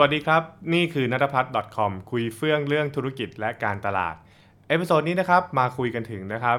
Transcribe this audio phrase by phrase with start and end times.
[0.00, 0.42] วัสดีครับ
[0.74, 4.14] นี่คือนัทพัฒน์ .com คุยเฟื่องเรื่องธุรกิจและการตลาด
[4.68, 6.58] episode นี้นะครับมาคุยกันถึงนะครับ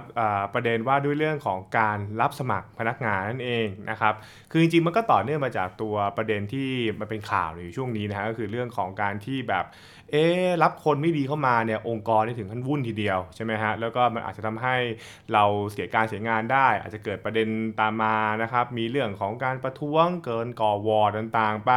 [0.54, 4.14] ประเด็นว่าด้วยเรื่องของการรับสมัครพนักงานนั่นเองนะครับ
[4.52, 6.70] คือจริงๆมันก็ต่อเนื่องมาจากตัวประเด็นที่
[7.00, 9.66] มันเป็นข่าวอยู่ช่วงนี้นะฮะก็คือเรื่องของการที่แบบ
[10.12, 10.26] เอ๊
[10.64, 14.76] รับคนไม่ดีเข้ามาเนี่ยองค์กรนี่ถึงขั้นวุ่นทีเดียวใช่ไหมฮะแล้วก็มันอาจจะทำให้
[15.34, 17.48] เราเสียการเสียงานได้ อาจจะเกิดประเด็น
[17.80, 21.72] ตามมานะครับมีเรื่องของการประท้วงเกินก่อวอร์ดต่างๆ ไป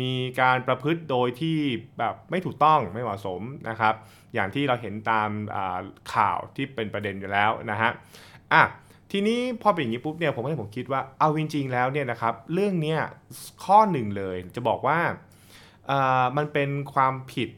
[0.00, 1.58] มีการประพฤติโดยที่
[1.98, 3.94] แบบไม่ถูกต้องไม่เหมาะสมนะครับ
[4.34, 5.30] อย่างที่เราเห็นตาม
[6.14, 7.90] ข่าวที่เป็นประเด็นอยู่แล้วนะฮะ
[8.52, 8.62] อะ
[9.12, 13.00] ทีนี้พอเป็นอย่างนี้ปุ๊บเนี่ยผมให้ผมคิดว่าเอาจริงๆแล้วเนี่ยนะครับเรื่องเนี้ย
[13.64, 14.98] ข้อหนึ่งเลยจะบอกว่า
[16.36, 17.48] มันเป็นความผิด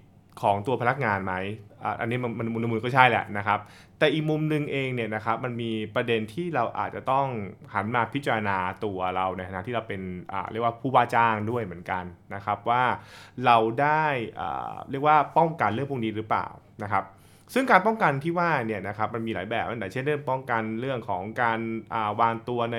[0.43, 1.35] ของตัวพนักงานไหม
[2.01, 3.59] อันนี้มันมันมุมมือก็ใช่แหละนะครับ
[3.99, 7.27] แต่อีกมุมหนึ่งเองเนี่ยนะครับมันมีประเด็นที่เราอาจจะต้อง
[7.75, 10.01] หันมาพิจารณาตัวเราในฐานะที่เราเป็น
[10.53, 12.83] เรียกว่าผู้ว่าจ้างด้วยเหมือนกันนะครับว่า
[13.47, 14.05] เราได้
[14.91, 16.47] เรียกว่าป้องกันเรื่องพวกนี้หรือเปล่า
[16.83, 17.05] นะครับ
[17.55, 22.79] ซึ่งการป้องกันที่ว่าเนี่ยนะครับมันมีหลายแบบตั้งแต่เช่นเรื่องป้องกันเรื่องของการาวางตัวใน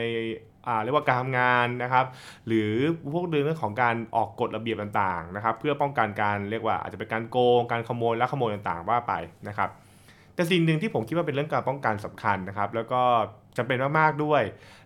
[0.84, 2.06] เรียกว่าการทำงานนะครับ
[2.48, 2.72] หรือ
[3.14, 9.14] พวกเรื่องของการออกกฎระเบียบต่างๆนะครับ เพื่อป้องกันการเรียกว่าอาจจะเป็นการโกงการขโมยและขโมยต่างๆว่าไป
[9.48, 9.70] นะครับ
[10.36, 13.02] แต่สิ่งหนึ่งที่ผมคิดว่าเป็นเรื่องการป้องกันสำคัญนะครับ แล้วก็
[13.58, 14.42] จำเป็นมากๆด้วย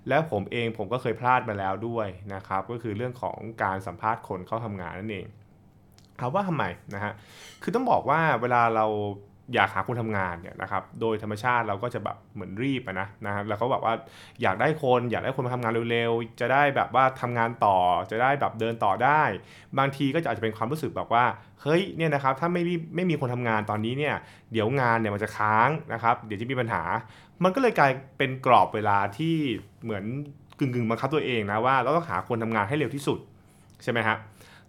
[0.08, 5.28] และผมเองผมก็เคยพลาดมาแล้วด้วยนะครับ ก็คือเรื่องของการสัมภาษณ์คนเข้าทำงานนั่นเอง
[6.20, 6.64] ถามว่าทำไม
[6.96, 7.14] นะฮะ
[7.64, 8.86] คือต้องบอกว่าเวลาเรา
[9.54, 13.94] อยากหาคนทำงานเนี่ยนะครับ โดยธรรมชาติเราก็จะแบบเหมือนรีบะนะนะครับแล้วเขาบอกว่า
[14.42, 17.78] อยากได้คนอยากได้คนมาทำงานเร็วๆ จะได้แบบว่าทำงานต่อ
[18.12, 19.22] จะได้แบบเดินต่อได้
[19.80, 21.26] บางทีก็จะอาจจะเป็นความรู้สึกแบบว่า
[21.62, 24.16] เฮ้ยเนี่ยนะครับถ้าไม่รีบไม่มีคนทำงานตอนนี้เนี่ย
[24.52, 26.84] เดี๋ยวงานเนี่ยมันจะค้างนะครับเดี๋ยวจะมีปัญหา
[27.44, 29.36] มันก็เลยกลายเป็นกรอบเวลาที่
[29.84, 30.04] เหมือน
[30.60, 33.20] กึ่งๆบังคับตัวเองนะว่าเราต้องหาคนทำงานให้เร็วที่สุด
[33.84, 34.18] ใช่ไหมฮะ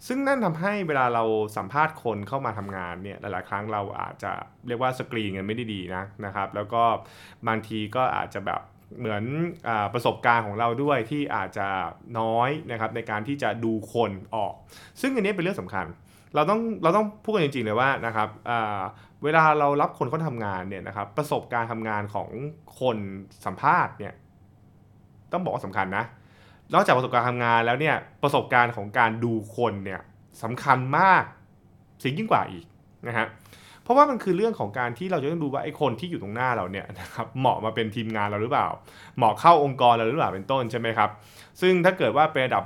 [0.07, 1.25] ซึ่งนั่นทำให้เวลาเรา
[1.57, 4.33] สัมภาษณ์คนเข้ามาทำงานเนี่ยหลาย ๆ ครั้งเราอาจจะ
[4.67, 6.83] เรียกว่าสกรีนกันไม่ได้ดีนะนะครับ แล้วก็
[7.49, 8.61] บางทีก็อาจจะแบบ
[8.99, 9.23] เหมือน
[9.69, 11.69] อประสบการณ์ของเราด้วยที่อาจจะ
[12.19, 14.55] น้อยนะครับในการที่จะดูคนออก
[15.01, 15.87] ซึ่งอันนี้เป็นเรื่องสำคัญ
[16.35, 18.29] เราต้องเราต้องพูดกันจริง ๆ เลยว่านะครับ
[19.25, 22.29] เวลาเรารับคนเข้าทำงานเนี่ยนะครับประสบการณ์ทำงานของ
[22.81, 22.97] คน
[23.45, 24.15] สัมภาษณ์เนี่ย
[25.33, 26.05] ต้องบอกว่าสำคัญนะ
[26.75, 30.01] นอกจากประสบการณ์ทำงานแล้วเนี่ยประสบการณ์ของการดูคนเนี่ย
[30.43, 31.23] สำคัญมาก
[32.03, 32.65] สิ่งยิ่งกว่าอีก
[33.09, 33.27] นะฮะ
[33.83, 38.69] เพราะว่ามันคือเรื่องของการที่เราจะต้องดูว่าไอ้คนที่อยู่ตรงหน้าเราเนี่ยนะครับเหมาะมาเป็นทีมงานเราหรือเปล่า
[39.17, 41.11] เหมาะเข้าองค์กรเราหรือเปล่าเป็นต้นใช่ไหมครับ
[41.61, 42.65] ซึ่งถ้าเกิดว่าเป็นระดับ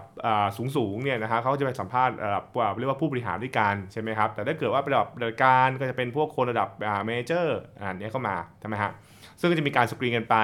[0.56, 2.44] สูงสูงๆเนี่ยนะฮะเขาจะไปสัมภาษณ์ระดับ
[2.78, 6.69] เรียกว่าผู้บริหารด้วยกันใช่ไหมครับแต่ถ้าเกิดว่าเป็นระดับระดับการก็จะเป็นพวกคนระดับ
[7.06, 8.92] manager อ่าเนี้เข้ามาใช่ไหมฮะ
[9.41, 10.37] ซึ่งก็จะมีการสกรีนกันไป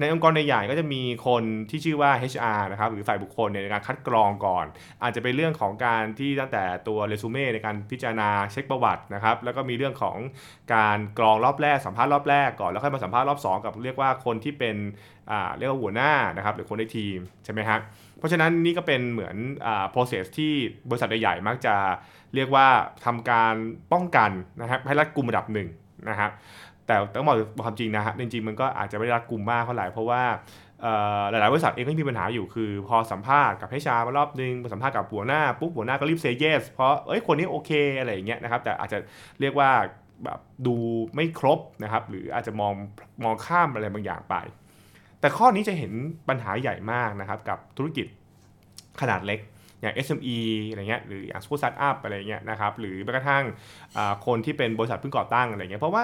[0.00, 4.64] ในองค์กรใหญ่ก็จะมีคนที่ชื่อว่า HR นะครับหรือฝ่ายบุคคลเนี่ยในการคัดกรองก่อน
[5.02, 10.16] อาจจะเป็นเรื่องของการที่ตั้งแต่ตัวเรซูเม่ในการพิจารณาเช็คประวัตินะครับแล้วก็มีเรื่องของ
[10.74, 14.76] การกรองรอบแรกสัมภาษณ์รอบแรกก่อนแล้วค่อยมาสัมภาษณ์รอบสองกับเรียกว่าคนที่เป็น
[15.58, 17.78] เรียกว่าหัวหน้านะครับหรือคนในทีมใช่ไหมฮะ
[18.18, 19.36] เพราะฉะนั้นนี่ก็เป็นเหมือน
[19.66, 20.52] อ process ที่
[20.88, 21.74] บริษัทใหญ่ๆมักจะ
[22.34, 22.66] เรียกว่า
[23.04, 23.54] ทำการ
[23.92, 24.30] ป้องกัน
[24.60, 25.68] นะครับให้รัดกุมระดับหนึ่ง
[26.08, 26.30] นะครับ
[26.86, 30.22] แต่ต้องบอกความจริงนะฮะจริงๆมันก็อาจจะไม่ได้รัดกลุ่มมากเท่าไหร่เพราะว่า
[31.30, 38.98] หลายๆบริษัทเองก็มีปัญหาอยู่คือ พอสัมภาษณ์กับให้ชามารอบนึงพอสัมภาษณ์กับหัวหน้าปุ๊บหัวหน้าก็รีบเซย์เยสเพราะเอ้ยคนนี้โอเคอะไรอย่างเงี้ยนะครับแต่อาจจะ
[39.40, 39.70] เรียกว่า
[40.24, 40.76] แบบดู
[41.14, 42.74] ไม่ครบนะครับหรืออาจจะมอง
[43.24, 44.36] มองข้ามอะไรบางอย่างไป
[45.20, 45.92] แต่ข้อนี้จะเห็น
[46.28, 48.06] ปัญหาใหญ่มากนะครับกับธุรกิจ
[49.00, 49.40] ขนาดเล็ก
[49.80, 50.38] อย่าง SME
[50.70, 53.44] อะไรเงี้ยหรืออย่างสตาร์ทอัพอะไรเงี้ยนะครับหรือแม้กระทั่ง
[54.26, 56.02] คนที่เป็นบริษัทเพิ่งก่อตั้งอะไรเงี้ยเพราะว่า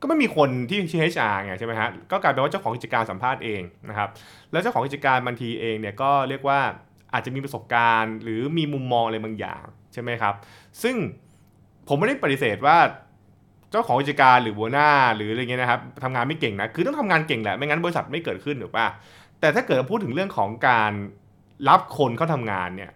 [0.00, 4.08] ก็ไม่มีคนที่ชื่ HR ไงใช่ไหมฮะก็กลายเป็นว่าเจ้าของกิจการสัมภาษณ์เองนะครับ
[4.52, 6.60] แล้วเจ้าของกิจการบางทีเองเนี่ยก็เรียกว่า
[7.12, 9.62] อาจจะมีประสบการณ์ หรือมีมุมมองอะไรบางอย่าง
[9.92, 10.34] ใช่ไหมครับ
[10.82, 10.96] ซึ่ง
[11.88, 12.76] ผมไม่ได้ปฏิเสธว่า
[13.70, 18.86] เจ้าของกิจการหรือหัวหน้าหรืออะไรเงี้ยนะครับทำงานไม่เก่งนะคือต้องทำงานเก่งแหละไม่งั้นบริษัทไม่เกิดขึ้นหรือป่ะ
[19.40, 20.92] แต่ถ้าเกิดพูดถึงเรื่องของการ
[21.68, 22.90] รับคนเข้าทำงานเนี่ย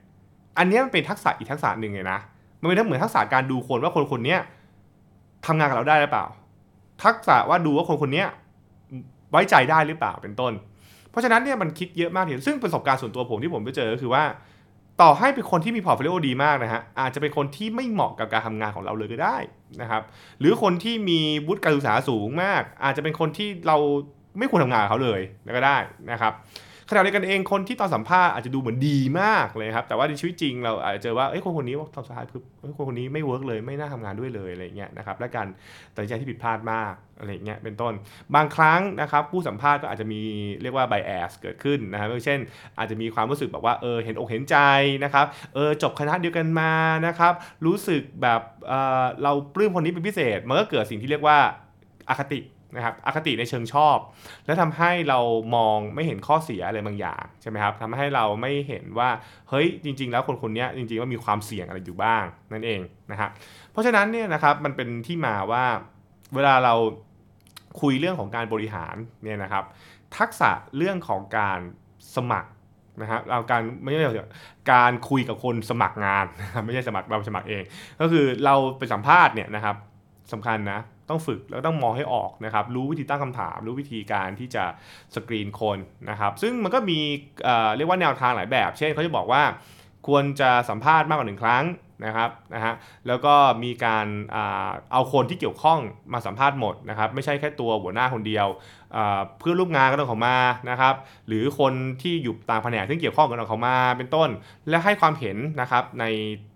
[0.58, 2.18] อันนี้มันเป็นทักษะอีกทักษะหนึ่งเลยนะ
[2.60, 4.36] มันเป็นเหมือนทักษะการดูคนว่าคนคนนี้
[5.46, 6.26] ทำงานกับเราได้หรือเปล่า
[7.02, 8.24] ทักษะว่าดูว่าคนคนนี้
[9.30, 10.52] ไว้ใจได้หรือเปล่าเป็นต้น
[11.10, 14.24] เพราะฉะนั้นเนี่ยมันคิดเยอะมากทีเดียวซึ่งประสบการณ์ส่วนตัวผมที่ผมไปเจอก็คือว่า
[15.02, 19.36] ต่อให้เป็นคนที่มี portfolio ดีมากนะฮะอาจจะเป็นคนที่ไม่เหมาะกับการทำงานของเราเลยก็ได้
[19.80, 20.02] นะครับ
[20.40, 23.76] หรือคนที่มีวุฒิการศึกษาสูงมาก อาจจะเป็นคนที่เรา
[24.38, 25.20] ไม่ควรทำงานกับเขาเลย
[25.56, 25.78] ก็ได้
[26.12, 26.32] นะครับ
[26.90, 32.42] ขณะเดียวกันเองคนที่ตอนสัมภาษณ์อาจจะดูเหมือนดีมากเลยครับ แต่ว่าในชีวิตจริงเราอาจจะเจอว่าเอ้ยคนคนนี้ตอนสุดท้ายคือ
[32.76, 35.46] คนคนนี้ไม่ work เลยไม่น่าทำงานด้วยเลยอะไรเงี้ยนะครับและการ
[35.94, 37.92] ตัดสินใจที่ผิดพลาดมากอะไรเงี้ยเป็นต้น
[38.34, 40.20] บางครั้งนะครับผู้สัมภาษณ์ก็อาจจะมี
[40.62, 42.40] เรียกว่า bias เกิดขึ้นนะครับเช่น
[42.78, 44.56] อาจจะมีความรู้สึกแบบว่าเออเห็นอกเห็นใจ
[45.04, 46.72] นะครับเออจบคณะเดียวกันมา
[47.06, 47.32] นะครับ
[47.66, 48.72] รู้สึกแบบเอ
[49.02, 51.38] อเราปลื้มคนนี้เป็นพิเศษมันก็เกิดสิ่งที่เรียกว่า
[52.08, 52.40] อาคติ
[52.76, 53.98] นะครับอคติในเชิงชอบ
[54.46, 55.18] แล้วทำให้เรา
[55.56, 59.08] มองไม่เห็นข้อเสียอะไรบางอย่างใช่ไหมครับทำให้เราไม่เห็นว่า
[59.50, 62.80] เฮ้ยจริง ๆ แล้วคนคนนี้จริงๆว่ามีความเสี่ยงอะไรอยู่บ้างนั่นเอง
[63.10, 63.28] นะฮะ
[63.72, 65.64] เพราะฉะนั้นเนี่ยนะครับมันเป็นที่มาว่า
[66.34, 66.74] เวลาเรา
[67.80, 69.64] คุยเรื่องของการบริหารเนี่ยนะครับ
[70.18, 71.60] ทักษะเรื่องของการ
[72.16, 72.50] สมัคร
[73.02, 74.00] นะครับเราการไม่ใช่
[74.72, 76.26] การคุยกับคนสมัครงาน
[76.64, 77.62] ไม่ใช่สมัครเราสมัครเอง
[78.00, 79.76] ก็คือเราไปสัมภาษณ์เนี่ยนะครับ
[80.32, 84.64] สำคัญนะ ต้องฝึกแล้วต้องมองให้ออกนะครับรู้วิธีตั้งคำถาม รู้วิธีการที่จะ
[85.14, 85.78] สกรีนคน
[86.10, 86.98] นะครับซึ่งมันก็มี
[87.44, 89.42] เเรียกว่าแนวทางหลายแบบ เช่นเขาจะบอกว่า
[90.06, 91.64] ควรจะสัมภาษณ์มากกว่าหนึ่งครั้ง
[92.06, 92.74] นะครับนะฮะ
[93.06, 93.34] แล้วก็
[93.64, 94.06] มีการ
[94.92, 95.78] เอาคนที่เกี่ยวข้อง
[96.12, 98.46] มาสัมภาษณ์หมดนะครับไม่ใช่แค่ตัวหัวหน้าคนเดียว
[99.38, 100.38] เพื่อร่วมงานก็ต้องเขามา
[100.70, 100.94] นะครับ
[101.28, 104.28] หรือคนที่อยู่ต่างแผนกที่เกี่ยวข้องกันเขามาเป็นต้น
[104.68, 106.04] และให้ความเห็นนะครับใน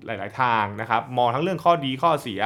[0.07, 2.41] หลาย ๆ ทางนะครับมองทั้งเรื่องข้อดีข้อเสีย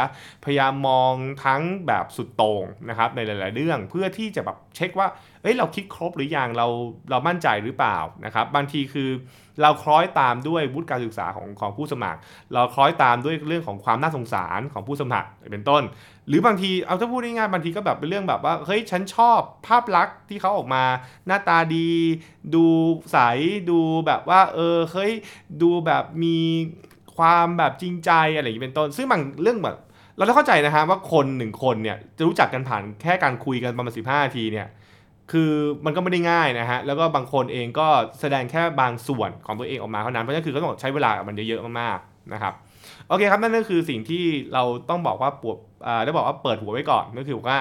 [0.44, 1.12] พยายามมอง
[1.44, 5.09] ทั้งแบบสุดโต่งนะครับในหลาย ๆ เรื่องเพื่อที่จะแบบเช็คว่า
[5.43, 6.67] เอ้ยเราคิดครบหรืออยังเรา
[7.11, 9.11] เรามั่นใจหรือเปล่านะครับบางทีคือ
[9.62, 12.19] เราคล้อยตามด้วยวุฒิการศึกษาของของผู้สมัคร
[12.53, 15.83] เราคล้อยตามด้วยเรื่องของความน่าสงสารของผู้สมัครเป็นต้น
[16.28, 20.84] หรือบางทีเอาถ้าพูดง่ายๆบางทีก็แบบเป็นเรื่องแบบว่าเฮ้ยฉันชอบภาพลักษณ์ที่เขาออกมา
[21.26, 21.88] หน้าตาดี
[22.54, 22.64] ดู
[23.12, 23.19] ใส
[23.70, 25.12] ดูแบบว่า เออเฮ้ย
[25.62, 26.38] ดูแบบมี
[27.16, 29.76] ความแบบจริงใจอะไรอย่างนี้เป็นต้น ซึ่งบางเรื่องแบบ
[30.16, 34.69] เราต้องเข้าใจนะฮะว่าคนหนึ่งคนเนี่ยจะรู้จักกันผ่านแค่การคุยกันประมาณสิบห้านาทีเนี่ย
[35.32, 35.50] คือ
[35.84, 37.88] มันก็ไม่ได้ง่ายนะฮะ แล้วก็บางคนเองก็
[38.20, 42.54] แสดงแค่บางส่วนของตัวเองออกมาเท่านั้น เพราะฉะนั้นคือก็ต้องใช้เวลามันเยอะๆมากๆนะครับ
[43.09, 44.25] โอเคครับนั่นก็คือสิ่งที่
[44.55, 45.56] เราต้องบอกว่าปวด
[46.05, 47.59] ได้บอกว่าเปิดหัวไว้ก่อนก็คือว่า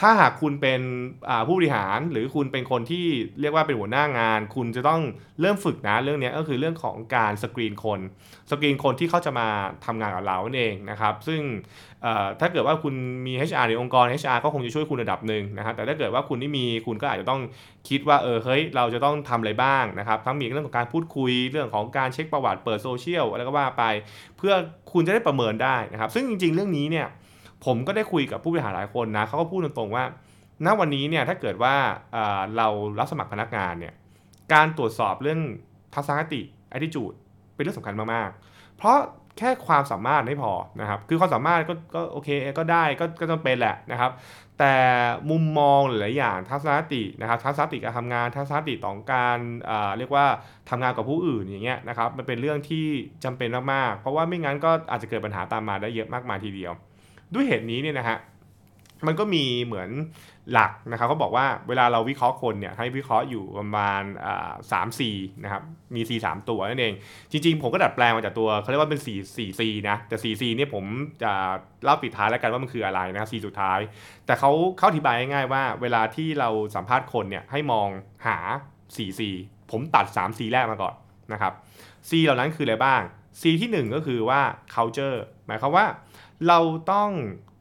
[0.00, 0.80] ถ้าหากคุณเป็น
[1.46, 3.06] ผู้บริหารหรือคุณเป็นคนที่
[3.40, 5.02] เรียกว่าเป็นหัวหน้างาน คุณจะต้อง
[5.40, 8.00] เริ่มฝึกนะเรื่องนี้ก็คือเรื่องของการสกรีนคน
[8.50, 9.48] สกรีนคนที่เขาจะมา
[9.84, 11.40] ทำงานกับเราเองนะครับ ซึ่ง
[12.40, 12.94] ถ้าเกิดว่าคุณ
[13.26, 17.40] มี HR ในองค์กร HR ก็คงจะช่วยคุณระดับหนึ่งนะครับแต่ถ้าเกิดว่าคุณไม่มีคุณก็อาจจะต้อง
[17.88, 23.84] คิดว่าเออเฮ้ยเราจะต้องทำอะไรบ้างนะครับทั้งมีเรื่องของการพูดคุยเรื่องของการเช็คประวัติเปิดโซเชียลอะไรก็ว่าไป
[24.36, 24.54] เพื่อ
[24.92, 27.08] คุณจะได้ประเมินได้นะครับ ซึ่งจริง ๆ เรื่องนี้เนี่ย
[27.64, 30.04] ผมก็ได้คุยกับผู้บริหารหลายคนนะเขาก็พูดตรงๆว่า
[30.66, 31.74] ณวันนี้เนี่ยถ้าเกิดว่า
[32.56, 32.68] เรา
[32.98, 33.94] รับสมัครพนักงานเนี่ย
[34.52, 35.40] การตรวจสอบเรื่อง
[35.94, 36.40] ทัศนคติ
[36.76, 37.16] attitude
[37.54, 38.98] เป็นเรื่องสำคัญมากๆ เพราะ
[39.38, 44.10] แค่ความสามารถไม่พอนะครับ คือความสามารถก็ก็โอเคก็ได้ก็ก็จำเป็นแหละนะครับ
[44.58, 44.74] แต่
[45.30, 49.38] มุมมองหลายอย่างทัศนคตินะครับทัศนคติการทำงานทัศนคติต่อการ
[49.98, 50.26] เรียกว่า
[50.70, 52.86] ทำงานกับผู้อื่นอย่างเงี้ยนะครับมันเป็นเรื่องที่
[53.24, 56.72] จำเป็นมากๆ เพราะว่าไม่งั้นก็อาจจะเกิดปัญหาตามมาได้เยอะมากมายทีเดียว
[57.34, 58.18] ด้วยเหตุนี้เนี่ยนะฮะ
[59.06, 59.90] มันก็มีเหมือน
[60.52, 64.02] หลักนะครับเขาบอกว่าเวลาเราวิเคราะห์คนเนี่ยให้วิเคราะห์อยู่ประมาณ
[64.72, 65.62] สามสี่นะครับ
[65.94, 66.94] มี C สามตัวนั่นเอง
[67.32, 70.84] จริงๆ ผมก็ดัดแปลงมาจากตัวเขาเรียกว่าเป็น 4 4 C นะแต่ 4 C เนี่ยผม
[71.22, 71.32] จะ
[71.84, 73.78] เล่าปิดท้ายแล้วกันว่ามันคืออะไรนะครับ C สุดท้าย
[74.26, 77.88] แต่เขาเขาอธิบายง่ายๆว่า เวลาที่เราสัมภาษณ์คนเนี่ยให้มอง
[78.26, 78.38] หา
[78.78, 79.20] 4 C
[79.70, 80.94] ผมตัด 3 C แรกมาก่อน
[81.32, 81.52] นะครับ
[82.08, 83.02] C เหล่านั้นคืออะไรบ้าง
[83.40, 84.40] C ที่ 1 ก็คือว่า
[84.74, 85.86] culture หมายความว่า
[86.48, 86.58] เรา
[86.92, 87.10] ต้อง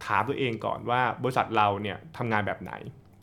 [0.06, 2.72] ถามตัวเองก่อนว่าบริษัทเราเนี่ยทำงานแบบไหน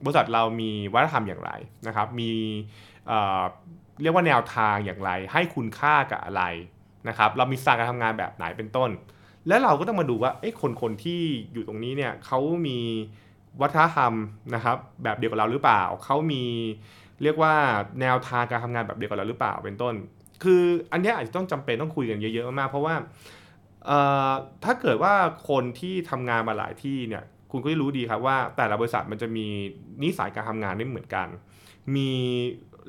[0.04, 1.50] บริษัทเรามีวัฒนธรรมอย่างไร
[1.86, 2.30] นะครับ มี
[4.02, 6.42] เรียกว่าแนวทางอย่างไร ให้คุณค่ากับอะไร
[7.08, 8.90] นะครับ เรามีสไตล์การทำงานแบบไหนเป็นต้น
[9.48, 11.22] แล้วเราก็ต้องมาดูว่าเอ้คนคนที่
[11.52, 12.78] อยู่ตรงนี้เนี่ยเขามี
[13.60, 14.12] วัฒนธรรม
[14.54, 16.44] นะครับ แบบเดียวกับเราหรือเปล่า เขามี
[17.22, 17.54] เรียกว่า
[18.00, 19.94] แนวทางการทำงานแบบเดียวกับเราหรือเปล่าเป็นต้น
[20.42, 22.94] คืออันนี้อาจจะต้องจำเป็นต้องคุยกันเยอะๆมากเพราะว่า
[24.64, 25.14] ถ้าเกิดว่า
[25.48, 29.46] คนที่ทำงานมาหลายที่เนี่ยคุณก็จะรู้ดีครับว่าแต่ละบริษัทมันจะมี
[30.02, 31.28] นิสัยการทำงานไม่เหมือนกัน
[31.94, 32.10] มี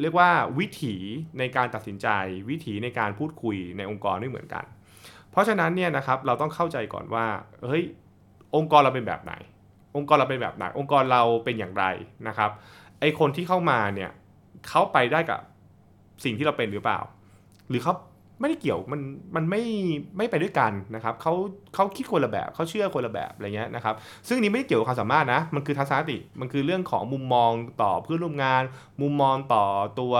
[0.01, 0.29] เรียกว่า
[0.59, 0.95] วิถี
[1.39, 2.07] ในการตัดสินใจ
[2.49, 4.65] วิถีในการพูดคุยในองค์กรไม่เหมือนกัน
[5.31, 7.25] เพราะฉะนั้นเนี่ยนะครับเราต้องเข้าใจก่อนว่า
[7.67, 7.83] เฮ้ย
[8.55, 9.33] องค์กรเราเป็นแบบไหน
[9.97, 11.85] องค์กรเราเป็นแบบไหน องค์กรเราเป็นอย่างไร
[12.27, 12.51] นะครับ
[12.99, 14.11] ไอคนที่เข้ามาเนี่ย
[14.69, 15.39] เขาไปได้กับ
[16.23, 16.99] สิ่งที่เราเป็นหรือเปล่า
[17.69, 17.93] หรือเขา
[18.39, 19.01] ไม่ได้เกี่ยวมัน
[19.35, 19.61] มันไม่
[20.17, 21.33] ไม่ไปด้วยกันนะครับเขา
[21.75, 23.95] เขาคิดคนละแบบเขาเชื่อคนละแบบอะไรเงี้ยนะครับ
[24.27, 27.51] ซึ่งนี้ไม่ได้เกี่ยวกับความสามารถนะมันคือทัศนคติมันคือเรื่องของมุมมอง
[27.81, 28.63] ต่อเพื่อนร่วมงาน
[29.01, 29.63] มุมมองต่อ
[29.99, 30.13] ตัว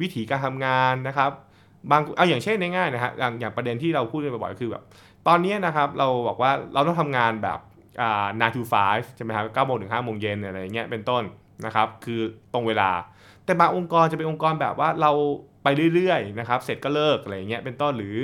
[0.00, 1.30] วิถีการทำงานนะครับ
[1.90, 4.82] บางเอาอย่างเช่นง่ายๆนะฮะอย่างอย่างประเด็นที่เราพูดกันบ่อยๆคือแบบ
[5.28, 7.58] ตอนนี้นะครับเราบอกว่าเราต้องทำงานแบบ
[8.00, 11.22] อ่า nine to five ใช่ไหมครับเก้าโมงถึงห้าโมงเย็นอะไรเงี้ยเป็นต้น
[11.66, 12.20] นะครับคือ
[12.52, 12.90] ตรงเวลา
[13.44, 15.12] แต่บางองค์กรจะเป็นองค์กรแบบว่าเรา
[15.64, 18.16] ไปเรื่อยๆนะครับเสร็จก็เลิกอะไรเงี้ยเป็นต้นหรือ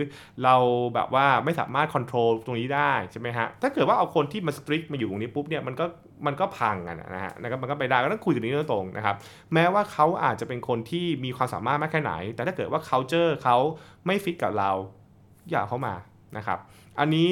[0.44, 0.54] เรา
[0.94, 5.84] แบบว่าไม่สามารถควบคุมตรงนี้ได้ใช่ไหมฮะถ้าเกิดว่าเอาคนที่มาสตริกมาอยู่ตรงนี้ปุ๊บเนี่ยมันก็
[6.26, 9.16] มันก็พังกันนะฮะนะครับมันก็ไปได้ก็ต้องคุยกันนี้ตรงๆนะครับ
[9.54, 13.56] แม้ว่าเขาอาจจะเป็นคนที่มีความสามารถมากแค่ไหน แต่ถ้าเกิดว่า culture เขา
[14.06, 14.70] ไม่ฟิตกับเรา
[15.50, 15.94] อย่าเข้ามา
[16.36, 16.58] นะครับ
[17.00, 17.28] อันนี้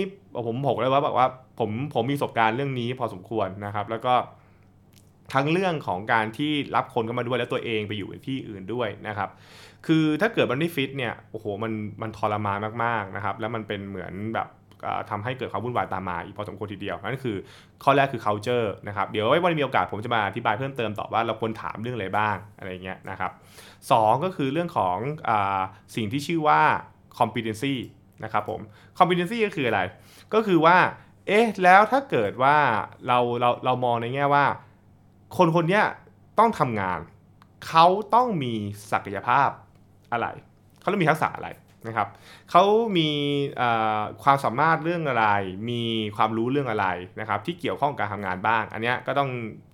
[0.47, 1.27] ผมผมเลยว่าแบบว่า
[1.59, 4.15] ผมผมมีประสบการณ์เรื่องนี้พอสมควรนะครับ แล้วก็
[5.35, 9.29] ทั้งเรื่องของการที่รับคนเข้ามาด้วยแล้วตัวเองไปอยู่ที่อื่นด้วยนะครับ
[9.87, 14.49] คือถ้าเกิดมันไม่ฟิตเนี่ยโอ้โหมันมันทรมานมากๆนะครับแล้วมันเป็นเหมือนแบบ
[15.11, 17.37] ทำให้เกิดความวุ่นวายตามมาอีกพอสมควรทีเดียวนั่นคือ
[17.85, 23.33] ข้อแรกคือ culture นะครับเดี๋ยวไว้วันมีโอกาสผมจะมาอธิบายเพิ่มเติมต่อว่าเราควรถามเรื่องอะไรบ้างอะไรเงี้ยนะครับ
[23.91, 23.93] ส
[24.25, 24.97] ก็คือเรื่องของ
[25.29, 25.31] อ
[25.97, 26.61] สิ่งที่ชื่อว่า
[27.19, 27.75] competency
[28.25, 28.61] นะครับผม
[28.99, 29.81] competency ก็คืออะไร
[30.35, 30.77] ก็คือว่า
[31.27, 32.57] เอ๊ะแล้วถ้าเกิดว่า
[33.07, 34.45] เราเราเรามองในแง่ว่า
[35.37, 35.83] คนคนนี้
[36.39, 37.01] ต้องทำงาน
[37.69, 38.53] เขาต้องมี
[38.93, 39.49] ศักยภาพ
[40.13, 40.27] อะไร
[40.81, 41.51] เขาต้องมีทักษะอะไร
[41.87, 42.09] นะครับ
[42.51, 42.65] เขา
[42.99, 43.09] มี
[44.23, 45.27] ความสามารถเรื่องอะไร
[45.71, 45.83] มี
[46.17, 46.87] ความรู้เรื่องอะไร
[47.21, 49.29] นะครับที่เกี่ยวข้องกับการทำงานบ้าง อันนี้ก็ต้อง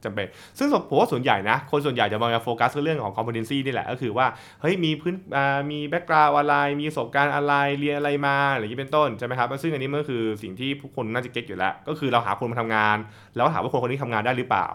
[0.04, 0.26] จำเป็น
[0.58, 4.26] ซึ่งผมว่าส่วนใหญ่นะ คนส่วนใหญ่จะมองโฟกัสเรื่องของ competency นี่แหละก็คือว่า
[4.60, 5.14] เฮ้ยมีพื้น
[5.70, 12.96] มีแบ็กกราวอะไร มีประสบการณ์อะไรเรียนอะไรมาอะไรอย่างนี้เป็นต้นใช่ไหมครับซึ่งอันนี้มันก็คือสิ่งที่ผู้คนน่าจะเก็ตอยู่แล้ว ก็คือเราหาคนมาทำงาน
[13.36, 14.66] แล้วถามว่าคนคนนี้ทำงานได้หรือเปล่า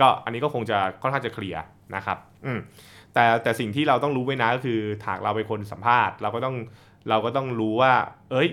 [0.00, 1.62] ก็อันนี้ก็คงจะค่อนข้างจะเคลียร์
[1.94, 2.60] นะครับอืม
[3.14, 6.56] แต่แต่สิ่งที่เราต้องรู้ไว้นะก็คือถากเราเป็นคนสัมภาษณ์ เราก็ต้อง
[7.08, 7.92] เราก็ต้องรู้ว่า
[8.30, 8.48] เอ้ย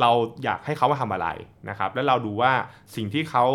[0.00, 0.10] เรา
[0.44, 1.28] อยากให้เขามาทำอะไร
[1.68, 2.52] นะครับ แล้วเราดูว่า
[2.96, 3.46] สิ่งที่เขา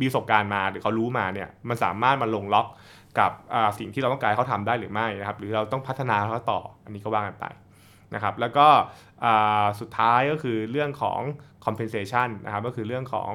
[0.00, 2.66] มีประสบการณ์มาหรือเขารู้มาเนี่ยมันสามารถมาลงล็อก
[3.18, 3.30] กับ
[3.78, 7.44] สิ่งที่เราต้องการเขาทำได้หรือไม่นะครับ หรือเราต้องพัฒนาเขาต่ออันนี้ก็ว่ากันไป
[8.14, 8.66] นะครับแล้วก็
[9.80, 11.20] สุดท้ายก็คือเรื่องของ
[11.64, 13.30] compensation นะครับก็คือเรื่องของ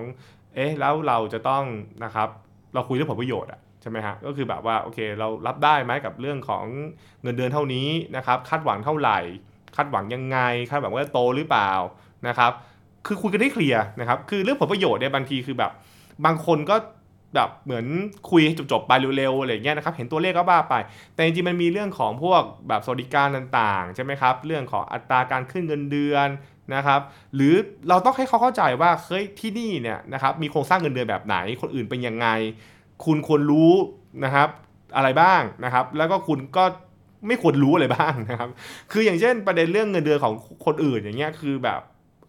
[0.55, 1.63] เอ๊ะแล้วเราจะต้อง
[2.03, 2.29] นะครับ
[2.73, 6.65] เราคุยเรื่องผลประโยชน์อะ ช่ไหมฮะก็คือแบบว่าโอเคเรารับได้ไหมกับเรื่องของ
[7.21, 9.19] เงินเดือนเท่านี้นะครับคาดหวังเท่าไหร่
[9.75, 10.37] คาดหวังยังไง
[10.69, 11.71] คาดหวังว่าโตหรือเปล่า
[12.27, 12.51] นะครับ
[13.05, 15.71] คือคุยกันได้เคลียร์นะครับคือเรื่องผลประโยชน์เนี่ยบางทีคือแบบ
[16.25, 16.75] บางคนก็
[17.35, 17.85] แบบเหมือน
[18.29, 18.41] คุย
[18.71, 20.75] จบๆไปเร็วๆอะไรเงี้ยนะครับเห็นตัวเลขก็บ้าไป
[21.13, 26.27] แต่จริงๆมันมีเรื่องของพวกแบบสวัสดิการต่างๆใช่ไหมครับเรื่องของอัตราการขึ้นเงินเดือน
[26.75, 27.01] นะครับ
[27.35, 27.53] หรือ
[27.89, 32.27] เราต้องให้เขาเข้าใจว่าเฮ้ยที่นี่เนี่ยนะครับมีโครงสร้างเงินเดือนแบบไหนคนอื่นเป็นยังไง
[33.05, 33.71] คุณควรรู้
[34.25, 34.49] นะครับ
[34.95, 36.63] อะไรบ้างนะครับ แล้วก็คุณก็
[37.27, 38.49] ไม่ควรรู้อะไรบ้างนะครับ
[38.91, 40.33] คืออย่างเช่นประเด็นเรื่องเงินเดือนของ
[40.65, 41.79] คนอื่นอย่างเงี้ยคือแบบ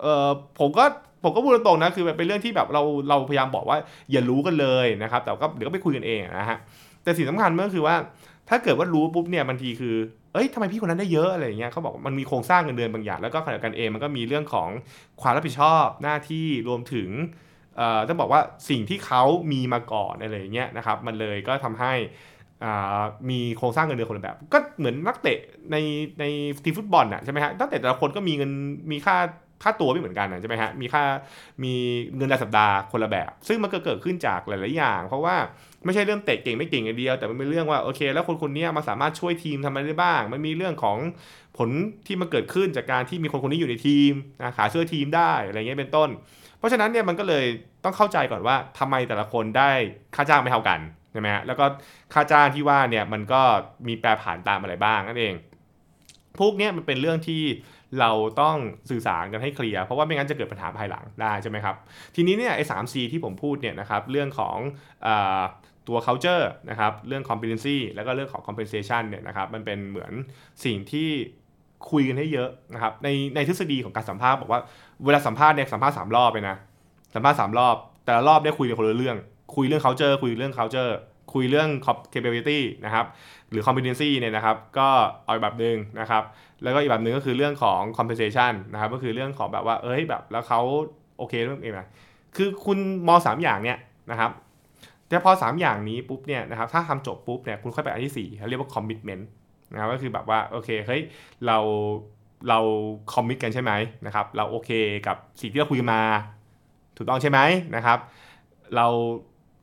[0.00, 0.84] เออผมก็
[1.22, 3.78] ผมก็พูดตรงๆนะคือแบบเป็นเรื่องที่แบบเราเราพยายามบอกว่า
[4.12, 6.58] อย่ารู้กันเลยนะครับ แต่ก็เดี๋ยวก็ไปคุยกันเองนะฮะ
[7.02, 7.96] แต่สิ่งสำคัญก็คือว่า
[8.48, 9.94] ถ้าเกิดว่ารู้ปุ๊บเนี่ยบางทีคือ
[10.32, 14.68] เอ้ยทำไมพี่คนนั้นได้เยอะอะไรอย่างเงี้ยเขาบอกมันมีโครงสร้างเงินเดือนบางอย่างแล้วก็ขณะกันเองมันก็มีเรื่องของ
[15.22, 17.08] ความรับผิดชอบหน้าที่รวมถึง
[18.08, 21.92] ต้องบอกว่าสิ่งที่เขามีมาก่อนอะไรเงี้ยนะครับมันเลยก็ทำให้
[23.30, 25.38] มีโครงสร้างเงินเดือนคนละแบบ ก็เหมือนนักเตะ
[25.72, 25.76] ใน
[26.20, 26.24] ใน
[26.64, 28.50] ทีมฟุตบอลน่ะใช่ไหมฮะตั้งแต่แต่ละคนก็มีเงิน
[28.90, 29.16] มีค่า
[29.62, 31.04] ค่าตัวไม่เหมือนกันใช่ไหมฮะ มีค่า
[31.64, 31.74] มี
[32.16, 35.36] เงินรายสัปดาห์คนละแบบ ซึ่งมันก็เกิดขึ้นจากหลาย ๆ อย่าง เพราะว่า
[35.84, 40.98] ไม่ใช่เรื่องเตะเก่งไม่เก่งอย่างเดียว แต่มันเป็นเรื่องว่าโอเค แล้วคนคนนี้มาสามารถช่วยทีมทำอะไรได้บ้าง มันมีเรื่องของ
[41.58, 41.68] ผล
[42.06, 46.08] ที่มันเกิดขึ้นจากการที่มีคนคนนี้อยู่ในทีมนะขาเสื้อทีมได้อะไรเงี้ยเป็นต้น
[46.58, 47.44] เพราะฉะนั้นเนี่ยมันก็เลย
[47.84, 49.70] ต้องเข้าใจก่อนว่าทำไมแต่ละคนได้
[50.16, 50.80] ค่าจ้างไม่เท่ากัน
[51.12, 51.64] ใช่ไหมฮะแล้วก็
[52.14, 53.42] ค่าจ้างที่ว่าเนี่ยมันก็
[53.88, 55.34] มีแปรผันตามอะไรบ้างนั่นเอง
[56.38, 57.42] พวกนี้มันเป็นเรื่องที่
[58.00, 58.10] เรา
[58.40, 58.56] ต้อง
[58.90, 61.76] สื่อสารกันให้เคลียร์เพราะว่าไม่งั้นจะเกิดปัญหาภายหลังได้ใช่ไหมครับ
[62.14, 64.56] ทีนี้เนี่ยไอ้สาม C ที่ผมพูดเนี่ยนะครับเรื่องของ
[65.06, 65.08] อ
[65.88, 70.12] ตัว culture นะครับเรื่อง competency แล้วก็เรื่องของ compensation เนี่ยนะครับมันเป็นเหมือน
[70.64, 71.08] สิ่งที่
[71.90, 74.60] คุยกันให้เยอะนะครับในในทฤษฎีของการสัมภาษณ์บอกว่า
[75.04, 76.56] เวลาสัมภาษณ์เนี่ยสัมภาษณ์สามรอบไปนะ
[77.14, 79.16] สัมภาษณ์สามรอบ แต่ละรอบได้คุยกันคนละเรื่อง
[79.54, 80.92] คุยเรื่อง culture คุยเรื่อง culture
[81.32, 81.68] คุยเรื่อง
[82.12, 83.06] capability นะครับ
[83.50, 84.88] หรือ competency เนี่ยนะครับก็
[85.24, 86.22] เอาแบบหนึ่งนะครับ
[86.62, 90.60] แล้วก็อีกแบบหนึ่งก็คือเรื่องของ compensation นะครับก็คือเรื่องของแบบว่าเอ้ยแบบแล้วเขา
[91.18, 91.82] โอเคเรื่องเองไหม
[92.36, 93.78] คือคุณมองสามอย่างเนี่ย
[94.10, 94.30] นะครับ
[95.08, 99.24] แต่พอ 3 อย่างนี้ปุ๊บเนี่ยนะครับถ้าทำจบปุ๊บเนี่ยคุณค่อยไปอันที่4เขาเรียกว่า commitment
[99.72, 101.02] นะครับก็คือแบบว่าโอเคเฮ้ย
[101.46, 101.58] เรา
[102.48, 102.58] เรา
[103.12, 103.72] คอมมิตกันใช่ไหม
[104.06, 104.70] นะครับเราโอเค
[105.06, 106.00] กับสิ่งที่เราคุยมา
[106.96, 107.38] ถูกต้องใช่ไหม
[107.76, 107.98] นะครับ
[108.74, 108.86] เรา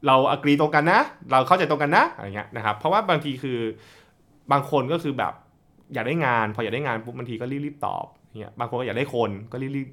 [0.08, 1.00] เราอกรีตรงกันนะ
[1.32, 3.60] เราเข้าใจตรงกันนะอะไรเงี้ยนะครับเพราะว่าบางทีคือ
[4.52, 5.34] บางคนก็คือแบบ
[5.94, 8.06] อยากได้งาน พออยากได้งานปุ๊บบางทีก็รีบๆตอบ
[8.40, 9.90] เงี้ยบางคนก็อยากได้คนก็รีบ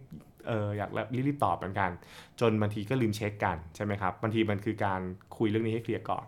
[0.48, 0.90] เอออยาก
[1.28, 1.90] รีบๆตอบเหมือนกัน
[2.40, 5.00] จนบางทีก็ลืมเช็คกันใช่ไหมครับบางทีมันคือการ
[5.38, 6.24] คุยเรื่องนี้ให้เคลียร์ก่อน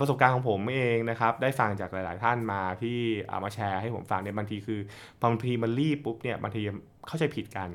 [0.00, 2.98] ประสบการณ์ของผมเองนะครับได้ฟังจากหลาย ๆ ท่านมาที่
[3.28, 4.80] เอามาแชร์ให้ผมฟังเนี่ยบางทีคือ
[5.24, 6.62] บางทีมันรีบปุ๊บเนี่ยบางที
[7.08, 7.68] เข้าใจผิดกัน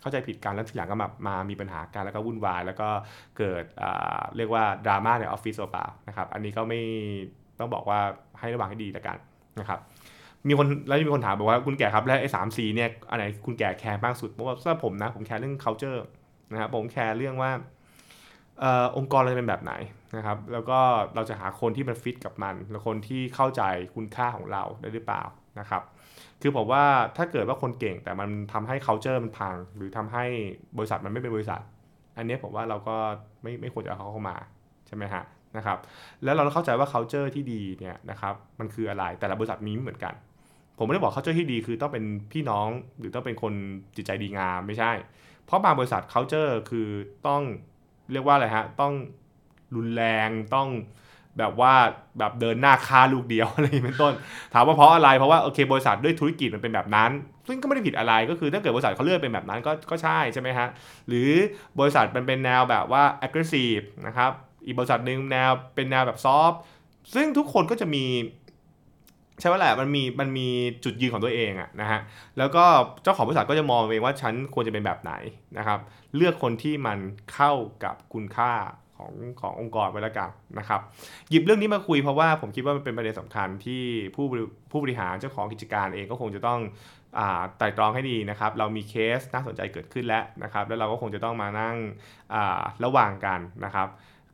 [0.00, 2.88] เข้าใจผิดกันแล้วทุกอย่างก็มามามีปัญหากันแล้วก็วุ่นวาย แล้วก็
[3.38, 3.64] เกิด
[4.36, 6.80] เรียกว่าดราม่าในออฟฟิศเปล่านะครับอันนี้ก็ไม่
[7.58, 8.00] ต้องบอกว่า
[8.38, 9.16] ให้ระวังให้ดีละกัน
[9.60, 9.80] นะครับ
[10.48, 16.00] มีคนแล้วมีคนถามบอกว่าคุณแก่ครับแล้วไอ้สามสิ่งเนี่ยอันไหนคุณแก่แคร์มากสุดเพราะว่าสำหรับผมนะผมแคร์เรื่อง culture
[16.52, 17.50] นะครับผมแคร์เรื่องว่า
[18.96, 19.72] องค์กรเราจะเป็นแบบไหน
[20.16, 20.78] นะครับแล้วก็
[21.14, 23.62] เราจะหาคนที่มันฟิตกับมัน แล้วคนที่เข้าใจ
[23.94, 25.22] คุณค่าของเราได้หรือเปล่า
[25.60, 25.82] นะครับ
[26.42, 26.84] คือผมว่า
[27.16, 30.24] ถ้าเกิดว่าคนเก่งแต่มันทำให้ culture มันพัง หรือทำให้
[30.78, 31.60] บริษัทมันไม่เป็นบริษัท
[32.16, 32.96] อันนี้ผมว่าเราก็
[33.42, 34.36] ไม่ไม่ควรจะเอาเขาเข้ามา
[34.86, 35.24] ใช่ไหมฮะ
[35.56, 35.78] นะครับ
[36.24, 40.14] แล้วเราเข้าใจว่า culture ที่ดีเนี่ยนะครับมันคืออะไรแต่ละบริษัทมีไม่เหมือนกัน
[40.78, 42.68] ผมไม่ได้บอก culture ที่ดีคือต้องเป็นพี่น้อง
[42.98, 43.52] หรือต้องเป็นคน
[43.96, 44.92] จิตใจดีงามไม่ใช่
[45.46, 46.88] เพราะบางบริษัท culture คือ
[47.26, 47.42] ต้อง
[48.12, 48.94] เรียกว่าอะไรฮะต้อง
[49.76, 50.68] รุนแรงต้อง
[51.38, 51.72] แบบว่า
[52.18, 54.12] แบบเดินหน้าค่าลูกเดียวอะไรเป็นต้น
[54.54, 57.10] ถามว่าเพราะอะไรเพราะว่าโอเคบริษัทด้วยธุรกิจมันเป็นแบบนั้น
[57.48, 60.68] ซึ่งก็ไม่ได้ผิดอะไรก็คือถ้าเกิดบริษัทเขาเลือกเป็นแบบนั้นก็ก็ใช่ใช่ไหมฮะ
[61.08, 61.30] หรือ
[61.78, 64.30] บริษัทมันเป็นแนวแบบว่า aggressive นะครับ
[64.66, 66.52] อีกบริษัทหนึ่งแนวเป็นแนวแบบซอฟ
[67.14, 68.04] ซึ่งทุกคนก็จะมี
[69.40, 70.48] ใช่ไหมแหละมันมีมันมี
[70.84, 72.00] จุดยืนของตัวเองอะนะฮะ
[72.38, 72.64] แล้วก็
[73.02, 75.12] เจ้าของบริษัทก็จะมองเองว่าฉันควรจะเป็นแบบไหน
[75.58, 75.78] นะครับ
[76.16, 76.98] เลือกคนที่มัน
[77.34, 77.52] เข้า
[77.84, 78.52] กับคุณค่า
[78.98, 80.80] ของขององค์กรไปแล้วกันนะครับ
[81.30, 83.82] หยิบเรื่องนี้มาคุยเพราะว่าผมคิดว่ามันเป็นประเด็นสำคัญที่
[84.14, 84.26] ผู้
[84.70, 86.60] ผู้บริหารเจ้าของกิจการเองก็คงจะต้อง
[87.58, 91.76] ไต่ตรองให้ดีนะครับ เรามีเคสน่าสนใจเกิดขึ้นแล้วนะครับ แล้วเราก็คงจะต้องมานั่ง
[92.84, 93.88] ระว่างกันนะครับ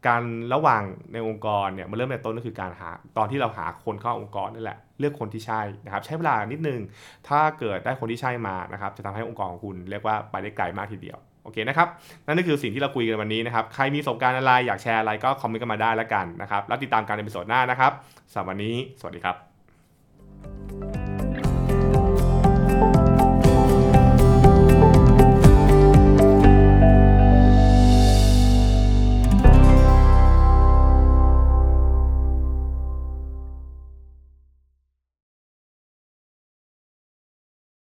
[0.07, 0.23] การ
[0.55, 0.83] ระหว่าง
[1.13, 6.81] ในองค์กรเนี่ยมันเริ่มในต้นก็คือการหาตอนที่เราหาคนเข้าองค์กรนั่นแหละ เลือกคนที่ใช่นะครับใช้เวลานิดนึง
[7.29, 11.89] ถ้าเกิดได้คนที่ใช่มานะครับจะทำให้องค์กรของคุณเรียกว่าไปได้ไกลมากทีเดียวโอเคนะครับ
[12.27, 17.93] นั่นก็คือสิ่งที่เราคุยกันวันนี้นะครับใครมีประสบการณ์อะไรอยากแชร์อะไรก็คอมเมนต์กันมาได้แล้วกันนะครับแล้วติดตามการในพิโซดหน้านะครับ
[18.33, 21.12] สำหรับวันนี้ สวัสดีครับ